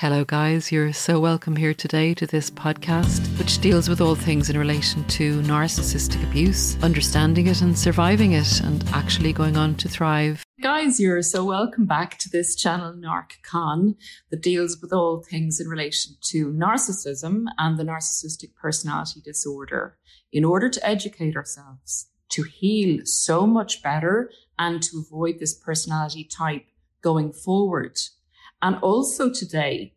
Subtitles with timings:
[0.00, 0.70] Hello, guys.
[0.70, 5.02] You're so welcome here today to this podcast, which deals with all things in relation
[5.06, 10.44] to narcissistic abuse, understanding it and surviving it, and actually going on to thrive.
[10.62, 13.96] Guys, you're so welcome back to this channel, NarcCon,
[14.30, 19.98] that deals with all things in relation to narcissism and the narcissistic personality disorder
[20.32, 26.22] in order to educate ourselves, to heal so much better, and to avoid this personality
[26.22, 26.66] type
[27.02, 27.98] going forward
[28.62, 29.94] and also today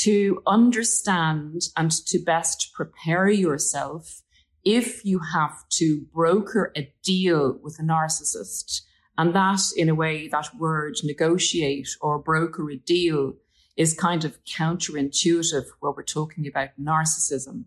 [0.00, 4.22] to understand and to best prepare yourself
[4.64, 8.82] if you have to broker a deal with a narcissist.
[9.16, 13.34] And that, in a way, that word negotiate or broker a deal
[13.76, 17.64] is kind of counterintuitive where we're talking about narcissism.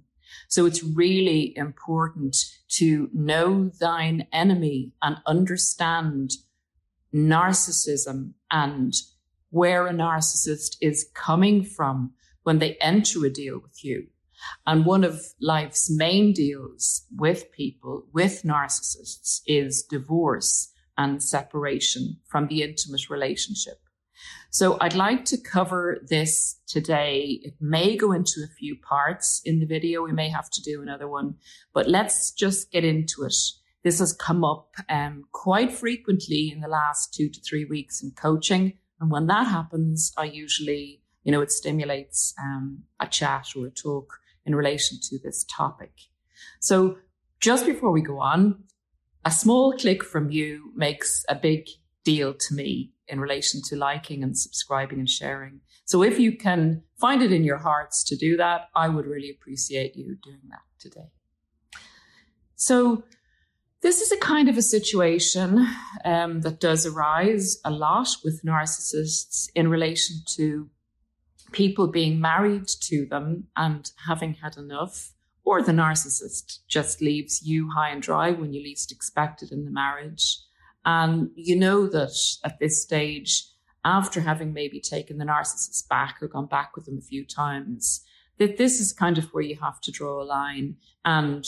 [0.47, 2.35] So it's really important
[2.69, 6.31] to know thine enemy and understand
[7.13, 8.93] narcissism and
[9.49, 14.07] where a narcissist is coming from when they enter a deal with you.
[14.65, 22.47] And one of life's main deals with people, with narcissists, is divorce and separation from
[22.47, 23.79] the intimate relationship.
[24.51, 27.39] So I'd like to cover this today.
[27.43, 30.03] It may go into a few parts in the video.
[30.03, 31.35] We may have to do another one,
[31.73, 33.35] but let's just get into it.
[33.83, 38.11] This has come up um, quite frequently in the last two to three weeks in
[38.11, 43.67] coaching and when that happens, I usually, you know, it stimulates um, a chat or
[43.67, 45.91] a talk in relation to this topic.
[46.59, 46.97] So
[47.39, 48.63] just before we go on,
[49.25, 51.67] a small click from you makes a big
[52.03, 55.61] deal to me in relation to liking and subscribing and sharing.
[55.85, 59.31] So if you can find it in your hearts to do that, I would really
[59.31, 61.09] appreciate you doing that today.
[62.55, 63.03] So
[63.81, 65.65] this is a kind of a situation
[66.03, 70.69] um, that does arise a lot with narcissists in relation to
[71.51, 75.13] people being married to them and having had enough,
[75.43, 79.65] or the narcissist just leaves you high and dry when you least expect it in
[79.65, 80.37] the marriage.
[80.85, 83.45] And you know that at this stage,
[83.85, 88.01] after having maybe taken the narcissist back or gone back with them a few times,
[88.37, 90.75] that this is kind of where you have to draw a line
[91.05, 91.45] and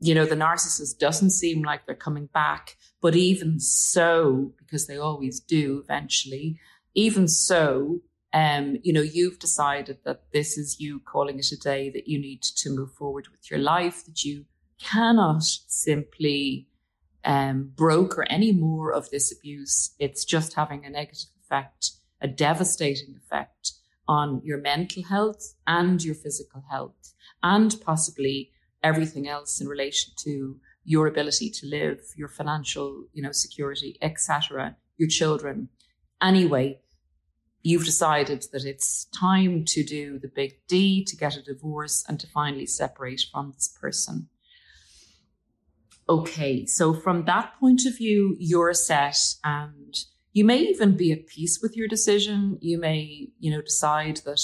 [0.00, 2.76] you know, the narcissist doesn't seem like they're coming back.
[3.00, 6.58] But even so, because they always do eventually,
[6.94, 8.00] even so,
[8.32, 12.18] um, you know, you've decided that this is you calling it a day, that you
[12.18, 14.44] need to move forward with your life, that you
[14.80, 16.68] cannot simply
[17.24, 19.94] um, broker any more of this abuse.
[19.98, 23.72] It's just having a negative effect, a devastating effect
[24.06, 28.50] on your mental health and your physical health, and possibly
[28.84, 34.76] everything else in relation to your ability to live, your financial, you know, security, etc.,
[34.98, 35.68] your children.
[36.22, 36.78] Anyway,
[37.62, 42.20] you've decided that it's time to do the big D, to get a divorce and
[42.20, 44.28] to finally separate from this person.
[46.06, 49.96] Okay, so from that point of view, you're set and
[50.34, 52.58] you may even be at peace with your decision.
[52.60, 54.42] You may, you know, decide that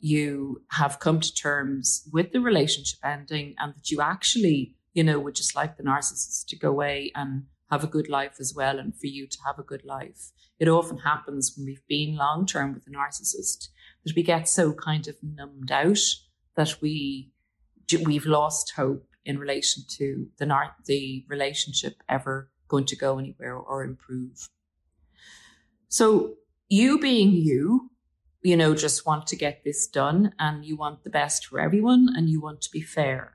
[0.00, 5.18] you have come to terms with the relationship ending and that you actually, you know,
[5.18, 8.78] would just like the narcissist to go away and have a good life as well
[8.78, 10.32] and for you to have a good life.
[10.58, 13.68] It often happens when we've been long term with a narcissist
[14.04, 15.98] that we get so kind of numbed out
[16.56, 17.30] that we
[18.04, 20.46] we've lost hope in relation to the
[20.86, 24.48] the relationship ever going to go anywhere or improve.
[25.88, 26.34] So
[26.68, 27.89] you being you,
[28.42, 32.08] you know, just want to get this done and you want the best for everyone
[32.16, 33.34] and you want to be fair.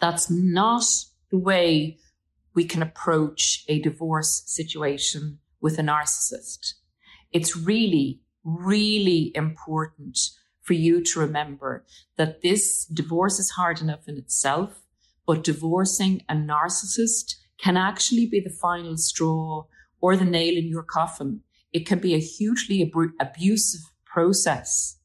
[0.00, 0.84] That's not
[1.30, 1.98] the way
[2.54, 6.74] we can approach a divorce situation with a narcissist.
[7.32, 10.18] It's really, really important
[10.62, 11.84] for you to remember
[12.16, 14.82] that this divorce is hard enough in itself,
[15.26, 19.64] but divorcing a narcissist can actually be the final straw
[20.00, 21.42] or the nail in your coffin.
[21.72, 24.98] It can be a hugely ab- abusive process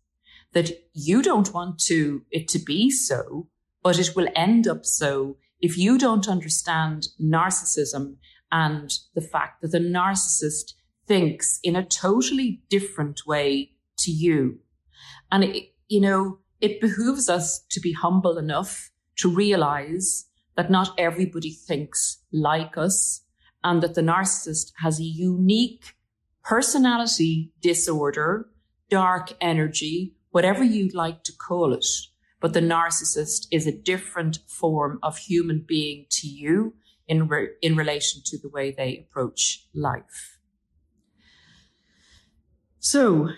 [0.53, 3.47] that you don't want to it to be so,
[3.81, 8.17] but it will end up so if you don't understand narcissism
[8.51, 10.73] and the fact that the narcissist
[11.07, 14.59] thinks in a totally different way to you.
[15.31, 20.25] And it, you know, it behooves us to be humble enough to realize
[20.55, 23.23] that not everybody thinks like us
[23.63, 25.95] and that the narcissist has a unique
[26.43, 28.49] personality disorder,
[28.89, 31.85] dark energy, whatever you'd like to call it
[32.43, 36.73] but the narcissist is a different form of human being to you
[37.07, 40.39] in, re- in relation to the way they approach life.
[42.79, 43.29] So,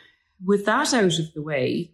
[0.43, 1.91] with that out of the way,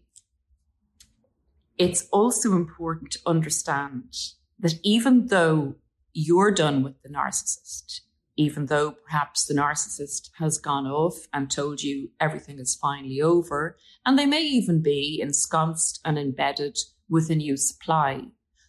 [1.78, 4.16] it's also important to understand
[4.58, 5.76] that even though
[6.14, 8.00] you're done with the narcissist,
[8.42, 13.78] even though perhaps the narcissist has gone off and told you everything is finally over,
[14.06, 16.78] and they may even be ensconced and embedded
[17.10, 18.22] with a new supply.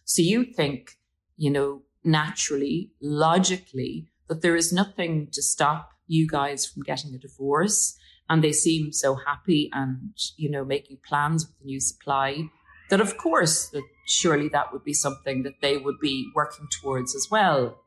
[0.05, 0.91] So you think,
[1.37, 7.17] you know, naturally, logically, that there is nothing to stop you guys from getting a
[7.17, 7.97] divorce.
[8.29, 12.49] And they seem so happy and, you know, making plans with the new supply
[12.89, 17.15] that of course that surely that would be something that they would be working towards
[17.15, 17.82] as well.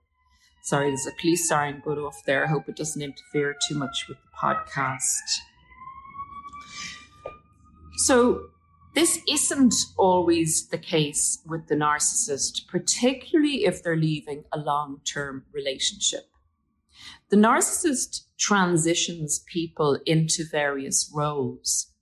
[0.67, 2.45] Sorry, there's a police siren going off there.
[2.45, 5.05] I hope it doesn't interfere too much with the podcast.
[7.99, 8.49] So
[8.97, 15.45] this isn't always the case with the narcissist, particularly if they're leaving a long term
[15.53, 16.25] relationship.
[17.29, 21.93] The narcissist transitions people into various roles.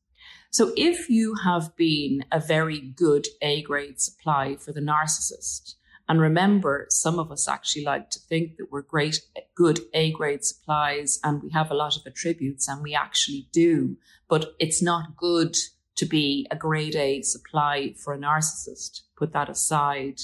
[0.51, 5.75] So if you have been a very good A grade supply for the narcissist,
[6.09, 9.21] and remember, some of us actually like to think that we're great,
[9.55, 13.97] good A grade supplies and we have a lot of attributes and we actually do,
[14.29, 15.57] but it's not good
[15.97, 19.03] to be a grade A supply for a narcissist.
[19.17, 20.21] Put that aside.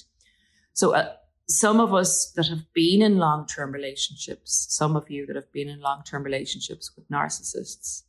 [0.74, 1.14] So, uh,
[1.48, 5.50] some of us that have been in long term relationships, some of you that have
[5.50, 8.02] been in long term relationships with narcissists,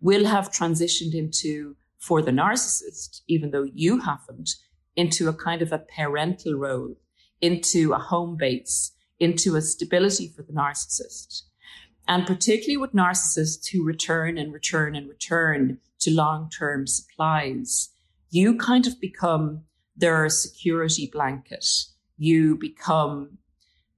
[0.00, 4.56] will have transitioned into, for the narcissist, even though you haven't,
[4.94, 6.94] into a kind of a parental role,
[7.44, 11.42] into a home base, into a stability for the narcissist.
[12.08, 17.90] And particularly with narcissists who return and return and return to long term supplies,
[18.30, 19.64] you kind of become
[19.96, 21.66] their security blanket.
[22.16, 23.38] You become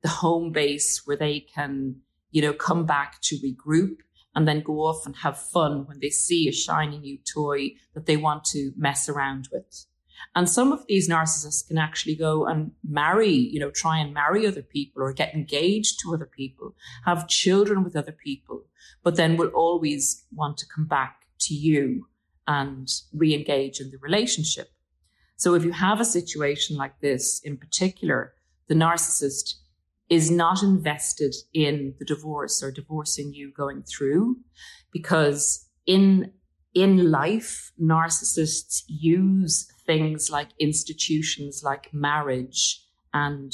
[0.02, 1.96] the home base where they can,
[2.30, 3.96] you know, come back to regroup
[4.34, 8.06] and then go off and have fun when they see a shiny new toy that
[8.06, 9.86] they want to mess around with.
[10.34, 14.46] And some of these narcissists can actually go and marry, you know, try and marry
[14.46, 18.64] other people or get engaged to other people, have children with other people,
[19.02, 22.06] but then will always want to come back to you
[22.46, 24.70] and re-engage in the relationship.
[25.36, 28.32] So if you have a situation like this in particular,
[28.68, 29.54] the narcissist
[30.08, 34.36] is not invested in the divorce or divorcing you going through
[34.92, 36.32] because in
[36.74, 42.82] in life narcissists use things like institutions like marriage
[43.14, 43.52] and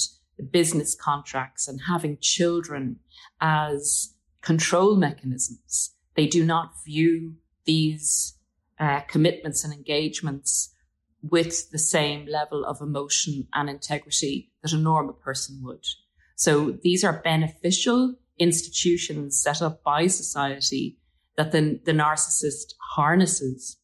[0.50, 2.96] business contracts and having children
[3.40, 7.34] as control mechanisms they do not view
[7.64, 8.34] these
[8.78, 10.74] uh, commitments and engagements
[11.22, 15.86] with the same level of emotion and integrity that a normal person would.
[16.34, 20.98] So these are beneficial institutions set up by society
[21.36, 23.76] that the, the narcissist harnesses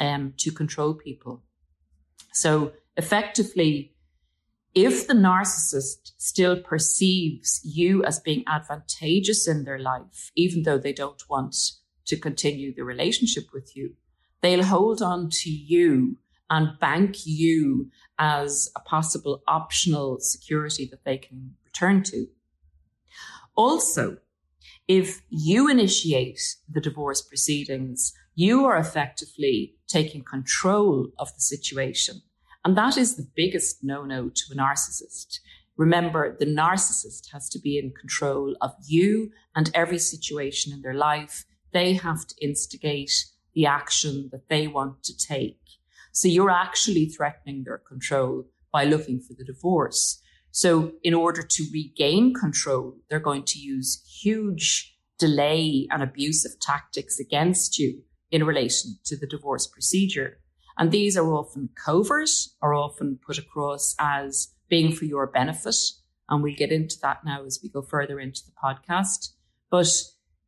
[0.00, 1.44] um, to control people.
[2.32, 3.94] So effectively,
[4.74, 10.92] if the narcissist still perceives you as being advantageous in their life, even though they
[10.92, 11.56] don't want
[12.06, 13.94] to continue the relationship with you,
[14.42, 16.18] they'll hold on to you
[16.48, 22.26] and bank you as a possible optional security that they can return to.
[23.56, 24.18] Also,
[24.88, 32.22] if you initiate the divorce proceedings, You are effectively taking control of the situation.
[32.64, 35.40] And that is the biggest no no to a narcissist.
[35.76, 40.94] Remember, the narcissist has to be in control of you and every situation in their
[40.94, 41.46] life.
[41.72, 45.58] They have to instigate the action that they want to take.
[46.12, 50.20] So you're actually threatening their control by looking for the divorce.
[50.50, 57.18] So in order to regain control, they're going to use huge delay and abusive tactics
[57.18, 60.38] against you in relation to the divorce procedure.
[60.78, 62.30] And these are often covert
[62.62, 65.76] or often put across as being for your benefit.
[66.28, 69.32] And we'll get into that now as we go further into the podcast.
[69.70, 69.92] But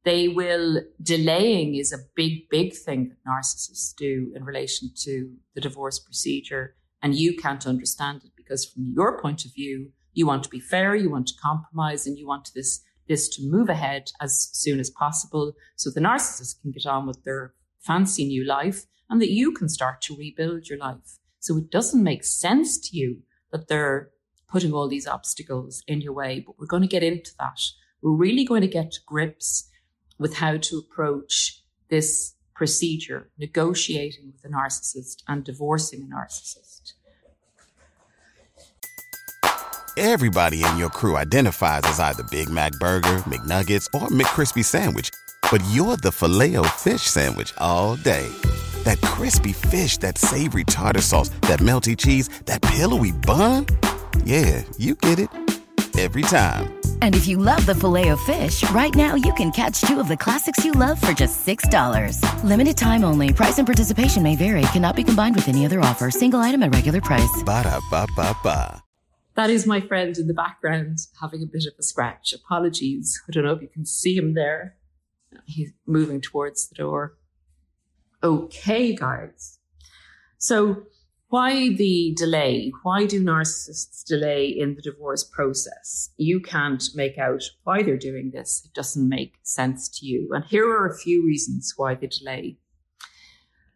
[0.05, 5.61] they will, delaying is a big, big thing that narcissists do in relation to the
[5.61, 6.77] divorce procedure.
[7.03, 10.61] And you can't understand it because from your point of view, you want to be
[10.61, 14.79] fair, you want to compromise, and you want this, this to move ahead as soon
[14.79, 19.31] as possible so the narcissist can get on with their fancy new life and that
[19.31, 21.19] you can start to rebuild your life.
[21.41, 24.11] So it doesn't make sense to you that they're
[24.49, 27.61] putting all these obstacles in your way, but we're going to get into that.
[28.01, 29.69] We're really going to get to grips
[30.19, 36.93] with how to approach this procedure, negotiating with a narcissist and divorcing a narcissist.
[39.99, 45.11] Everybody in your crew identifies as either Big Mac Burger, McNuggets, or McCrispy Sandwich,
[45.53, 48.27] but you're the filet o fish Sandwich all day.
[48.85, 53.67] That crispy fish, that savory tartar sauce, that melty cheese, that pillowy bun.
[54.25, 55.29] Yeah, you get it
[55.99, 56.73] every time.
[57.03, 60.09] And if you love the filet of fish, right now you can catch two of
[60.09, 62.45] the classics you love for just $6.
[62.45, 63.35] Limited time only.
[63.35, 64.63] Price and participation may vary.
[64.73, 66.11] Cannot be combined with any other offer.
[66.11, 67.43] Single item at regular price.
[67.45, 68.83] Ba da ba ba ba.
[69.35, 72.33] That is my friend in the background having a bit of a scratch.
[72.33, 73.21] Apologies.
[73.29, 74.77] I don't know if you can see him there.
[75.47, 77.19] He's moving towards the door.
[78.23, 79.59] Okay, guys.
[80.39, 80.85] So
[81.29, 82.71] why the delay?
[82.83, 86.11] Why do narcissists delay in the divorce process?
[86.19, 88.63] You can't make out why they're doing this.
[88.67, 90.29] It doesn't make sense to you.
[90.33, 92.59] And here are a few reasons why they delay.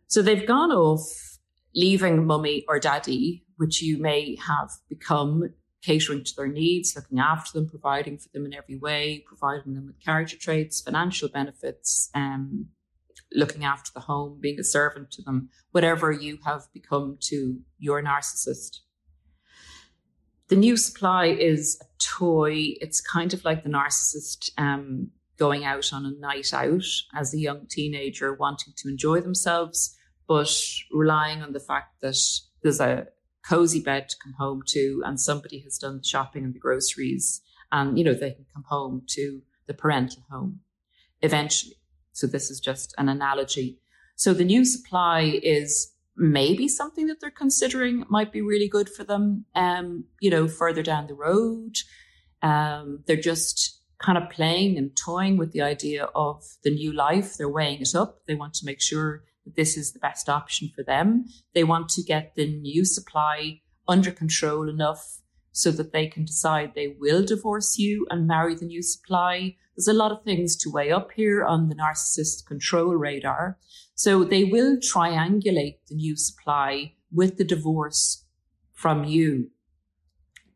[0.07, 1.39] So they've gone off
[1.75, 5.51] leaving mummy or daddy, which you may have become
[5.83, 9.87] catering to their needs, looking after them, providing for them in every way, providing them
[9.87, 12.69] with character traits, financial benefits, um,
[13.33, 18.03] looking after the home, being a servant to them, whatever you have become to your
[18.03, 18.81] narcissist.
[20.49, 22.75] The new supply is a toy.
[22.81, 27.39] It's kind of like the narcissist um, going out on a night out as a
[27.39, 29.97] young teenager, wanting to enjoy themselves,
[30.29, 30.53] but
[30.93, 32.17] relying on the fact that
[32.63, 33.09] there's a
[33.47, 37.43] cozy bed to come home to and somebody has done the shopping and the groceries
[37.73, 40.61] and, you know, they can come home to the parental home
[41.23, 41.77] eventually.
[42.13, 43.79] So this is just an analogy.
[44.17, 49.05] So the new supply is maybe something that they're considering might be really good for
[49.05, 51.77] them, um, you know, further down the road.
[52.43, 57.37] Um, they're just kind of playing and toying with the idea of the new life.
[57.37, 58.25] They're weighing it up.
[58.27, 61.25] They want to make sure that this is the best option for them.
[61.55, 65.23] They want to get the new supply under control enough
[65.53, 69.89] so that they can decide they will divorce you and marry the new supply there's
[69.89, 73.59] a lot of things to weigh up here on the narcissist control radar.
[73.95, 78.25] So they will triangulate the new supply with the divorce
[78.73, 79.51] from you.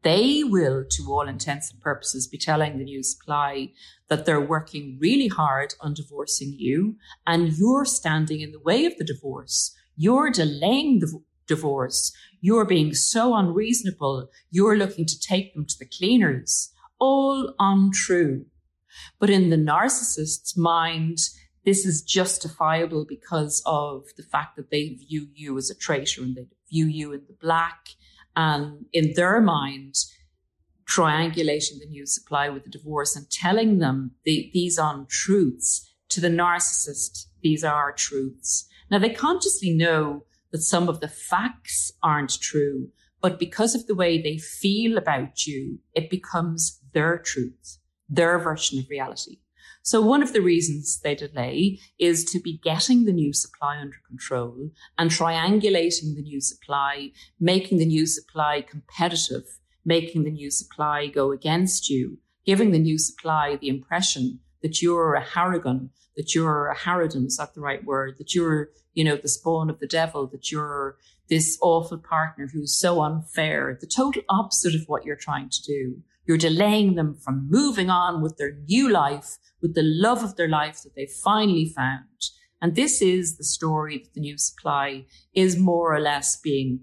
[0.02, 3.72] They will, to all intents and purposes, be telling the new supply
[4.08, 8.96] that they're working really hard on divorcing you and you're standing in the way of
[8.96, 9.74] the divorce.
[9.96, 12.12] You're delaying the divorce.
[12.40, 14.30] You're being so unreasonable.
[14.50, 16.72] You're looking to take them to the cleaners.
[16.98, 18.46] All untrue.
[19.18, 21.18] But in the narcissist's mind,
[21.64, 26.34] this is justifiable because of the fact that they view you as a traitor and
[26.34, 27.90] they view you in the black.
[28.40, 29.96] And in their mind,
[30.88, 36.28] triangulating the new supply with the divorce and telling them the, these untruths to the
[36.28, 38.66] narcissist, these are truths.
[38.90, 42.88] Now they consciously know that some of the facts aren't true,
[43.20, 47.78] but because of the way they feel about you, it becomes their truth
[48.10, 49.38] their version of reality.
[49.82, 53.96] So one of the reasons they delay is to be getting the new supply under
[54.06, 59.44] control and triangulating the new supply, making the new supply competitive,
[59.84, 65.14] making the new supply go against you, giving the new supply the impression that you're
[65.14, 68.16] a Harrigan, that you're a Harridan, is that the right word?
[68.18, 70.96] That you're, you know, the spawn of the devil, that you're
[71.30, 76.02] this awful partner who's so unfair, the total opposite of what you're trying to do.
[76.30, 80.46] You're delaying them from moving on with their new life, with the love of their
[80.46, 82.04] life that they finally found.
[82.62, 86.82] And this is the story that the new supply is more or less being,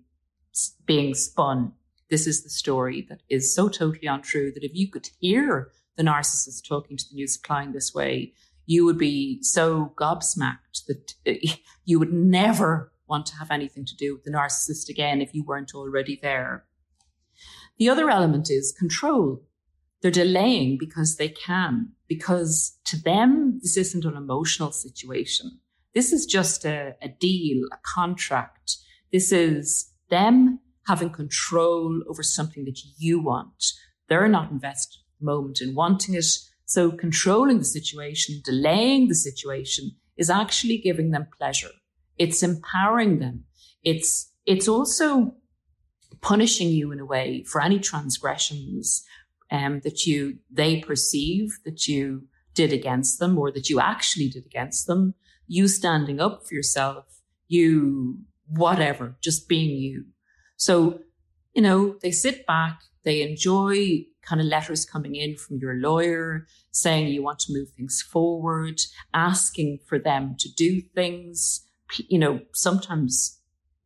[0.86, 1.72] being spun.
[2.10, 6.04] This is the story that is so totally untrue that if you could hear the
[6.04, 8.34] narcissist talking to the new supply in this way,
[8.66, 11.14] you would be so gobsmacked that
[11.86, 15.46] you would never want to have anything to do with the narcissist again if you
[15.46, 16.66] weren't already there.
[17.78, 19.44] The other element is control.
[20.02, 25.60] They're delaying because they can, because to them, this isn't an emotional situation.
[25.94, 28.78] This is just a, a deal, a contract.
[29.12, 33.74] This is them having control over something that you want.
[34.08, 36.26] They're not invested at the moment in wanting it.
[36.66, 41.72] So controlling the situation, delaying the situation is actually giving them pleasure.
[42.18, 43.46] It's empowering them.
[43.84, 45.36] It's, it's also
[46.22, 49.04] punishing you in a way for any transgressions
[49.52, 54.46] um, that you they perceive that you did against them or that you actually did
[54.46, 55.14] against them.
[55.48, 57.06] You standing up for yourself,
[57.48, 60.06] you whatever, just being you.
[60.58, 61.00] So,
[61.54, 66.46] you know, they sit back, they enjoy kind of letters coming in from your lawyer
[66.72, 68.82] saying you want to move things forward,
[69.14, 71.66] asking for them to do things,
[72.08, 73.40] you know, sometimes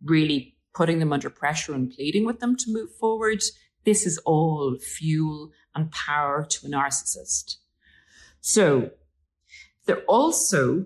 [0.03, 3.43] really putting them under pressure and pleading with them to move forward.
[3.83, 7.57] This is all fuel and power to a narcissist.
[8.39, 8.91] So
[9.85, 10.85] they're also,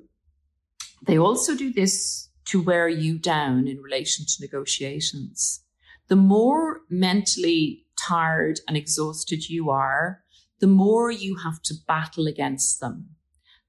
[1.06, 5.62] they also do this to wear you down in relation to negotiations.
[6.08, 10.24] The more mentally tired and exhausted you are,
[10.60, 13.10] the more you have to battle against them.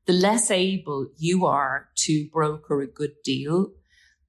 [0.04, 3.72] The less able you are to broker a good deal,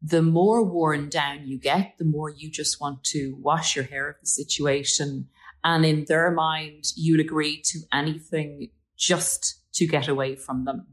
[0.02, 4.10] the more worn down you get, the more you just want to wash your hair
[4.10, 5.28] of the situation.
[5.64, 10.88] And in their mind, you'd agree to anything just to get away from them.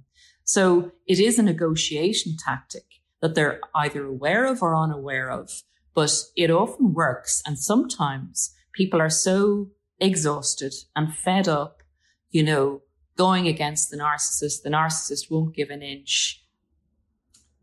[0.44, 2.84] So it is a negotiation tactic
[3.20, 5.50] that they're either aware of or unaware of,
[5.94, 7.42] but it often works.
[7.46, 11.82] And sometimes people are so exhausted and fed up,
[12.30, 12.82] you know,
[13.16, 14.62] going against the narcissist.
[14.62, 16.43] The narcissist won't give an inch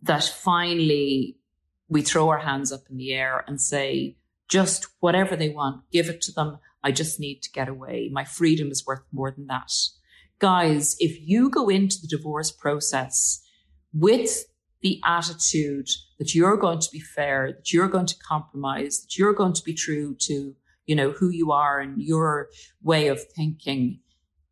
[0.01, 1.37] that finally
[1.87, 6.09] we throw our hands up in the air and say, just whatever they want, give
[6.09, 6.57] it to them.
[6.83, 8.09] I just need to get away.
[8.11, 9.71] My freedom is worth more than that.
[10.39, 13.41] Guys, if you go into the divorce process
[13.93, 14.45] with
[14.81, 15.87] the attitude
[16.17, 19.63] that you're going to be fair, that you're going to compromise, that you're going to
[19.63, 22.49] be true to, you know, who you are and your
[22.81, 23.99] way of thinking,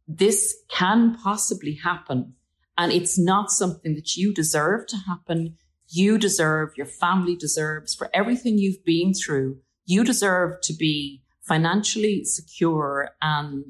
[0.07, 2.33] this can possibly happen
[2.79, 5.57] and it's not something that you deserve to happen.
[5.89, 9.57] You deserve, your family deserves for everything you've been through.
[9.85, 13.69] You deserve to be financially secure and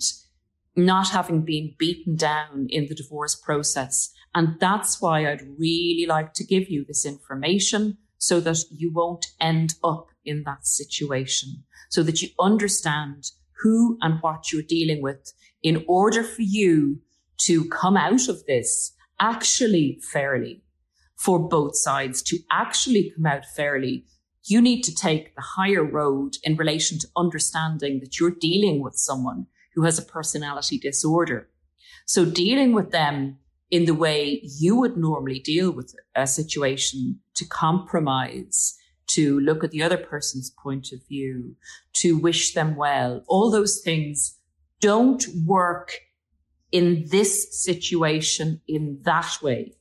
[0.76, 4.12] not having been beaten down in the divorce process.
[4.36, 9.26] And that's why I'd really like to give you this information so that you won't
[9.42, 13.32] end up in that situation, so that you understand
[13.64, 17.02] who and what you're dealing with in order for you
[17.40, 20.64] to come out of this actually fairly
[21.16, 24.06] for both sides to actually come out fairly,
[24.46, 28.96] you need to take the higher road in relation to understanding that you're dealing with
[28.96, 31.50] someone who has a personality disorder.
[32.06, 33.38] So dealing with them
[33.70, 38.76] in the way you would normally deal with a situation to compromise,
[39.08, 41.56] to look at the other person's point of view,
[41.94, 44.38] to wish them well, all those things
[44.80, 46.00] don't work
[46.72, 49.74] in this situation in that way.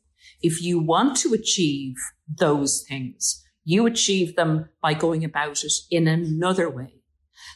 [0.42, 1.96] If you want to achieve
[2.28, 6.94] those things, you achieve them by going about it in another way.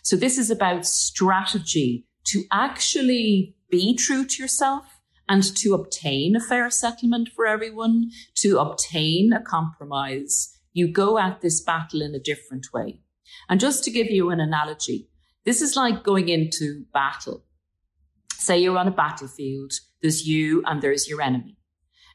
[0.03, 6.40] So this is about strategy to actually be true to yourself and to obtain a
[6.40, 10.59] fair settlement for everyone, to obtain a compromise.
[10.73, 13.01] You go at this battle in a different way.
[13.49, 15.09] And just to give you an analogy,
[15.45, 17.45] this is like going into battle
[18.42, 21.57] say you're on a battlefield, there's you and there's your enemy.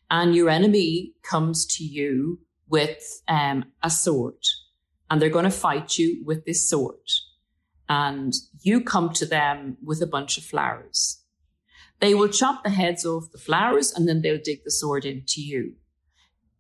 [0.10, 4.44] And your enemy comes to you with um, a sword
[5.10, 6.96] and they're going to fight you with this sword.
[7.90, 11.24] And you come to them with a bunch of flowers.
[12.00, 15.42] They will chop the heads off the flowers and then they'll dig the sword into
[15.42, 15.76] you.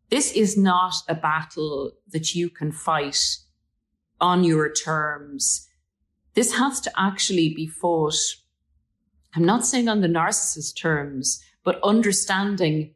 [0.09, 3.37] This is not a battle that you can fight
[4.21, 5.67] on your terms.
[6.33, 8.15] This has to actually be fought
[9.37, 12.95] I'm not saying on the narcissist terms, but understanding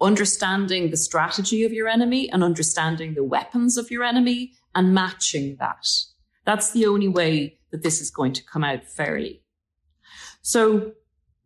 [0.00, 5.56] understanding the strategy of your enemy and understanding the weapons of your enemy and matching
[5.58, 5.88] that.
[6.44, 9.42] That's the only way that this is going to come out fairly.
[10.42, 10.92] So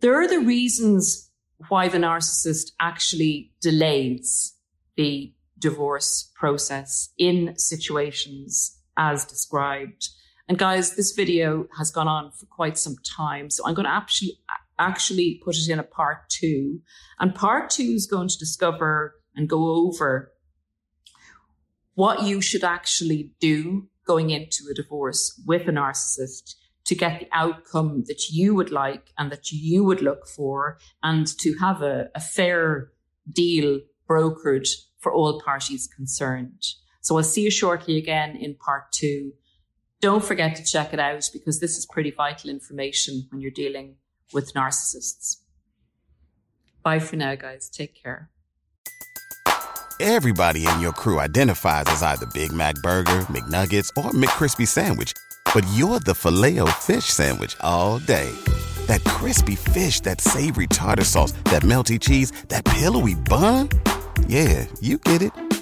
[0.00, 1.30] there are the reasons
[1.68, 4.54] why the narcissist actually delays
[4.96, 10.10] the divorce process in situations as described.
[10.52, 13.48] And guys, this video has gone on for quite some time.
[13.48, 14.38] So I'm going to actually,
[14.78, 16.82] actually put it in a part two.
[17.18, 20.30] And part two is going to discover and go over
[21.94, 27.28] what you should actually do going into a divorce with a narcissist to get the
[27.32, 32.10] outcome that you would like and that you would look for and to have a,
[32.14, 32.92] a fair
[33.32, 36.62] deal brokered for all parties concerned.
[37.00, 39.32] So I'll see you shortly again in part two.
[40.02, 43.94] Don't forget to check it out because this is pretty vital information when you're dealing
[44.32, 45.36] with narcissists.
[46.82, 47.68] Bye for now, guys.
[47.68, 48.28] Take care.
[50.00, 55.12] Everybody in your crew identifies as either Big Mac Burger, McNuggets, or McCrispy Sandwich.
[55.54, 58.34] But you're the filet fish Sandwich all day.
[58.86, 63.68] That crispy fish, that savory tartar sauce, that melty cheese, that pillowy bun.
[64.26, 65.61] Yeah, you get it.